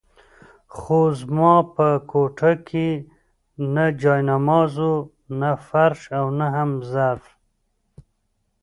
خو 0.77 0.99
زما 1.21 1.53
په 1.75 1.87
کوټه 2.11 2.51
کې 2.67 2.89
نه 3.73 3.85
جاینماز 4.01 4.73
وو، 4.83 4.95
نه 5.39 5.51
فرش 5.67 5.99
او 6.19 6.25
نه 6.39 6.47
هم 6.55 6.71
ظرف. 6.91 7.25